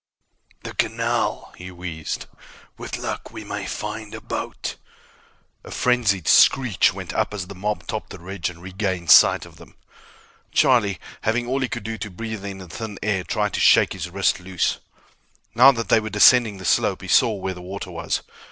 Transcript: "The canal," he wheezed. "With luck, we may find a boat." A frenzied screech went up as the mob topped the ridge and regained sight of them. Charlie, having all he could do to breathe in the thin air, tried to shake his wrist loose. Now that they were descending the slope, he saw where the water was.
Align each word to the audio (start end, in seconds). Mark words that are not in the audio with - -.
"The 0.63 0.73
canal," 0.73 1.53
he 1.57 1.69
wheezed. 1.69 2.25
"With 2.75 2.97
luck, 2.97 3.29
we 3.29 3.43
may 3.43 3.67
find 3.67 4.15
a 4.15 4.19
boat." 4.19 4.77
A 5.63 5.69
frenzied 5.69 6.27
screech 6.27 6.91
went 6.91 7.13
up 7.13 7.35
as 7.35 7.45
the 7.45 7.53
mob 7.53 7.85
topped 7.85 8.09
the 8.09 8.17
ridge 8.17 8.49
and 8.49 8.63
regained 8.63 9.11
sight 9.11 9.45
of 9.45 9.57
them. 9.57 9.75
Charlie, 10.51 10.97
having 11.21 11.45
all 11.45 11.59
he 11.59 11.69
could 11.69 11.83
do 11.83 11.99
to 11.99 12.09
breathe 12.09 12.43
in 12.43 12.57
the 12.57 12.67
thin 12.67 12.97
air, 13.03 13.23
tried 13.23 13.53
to 13.53 13.59
shake 13.59 13.93
his 13.93 14.09
wrist 14.09 14.39
loose. 14.39 14.79
Now 15.53 15.71
that 15.71 15.89
they 15.89 15.99
were 15.99 16.09
descending 16.09 16.57
the 16.57 16.65
slope, 16.65 17.03
he 17.03 17.07
saw 17.07 17.33
where 17.33 17.53
the 17.53 17.61
water 17.61 17.91
was. 17.91 18.23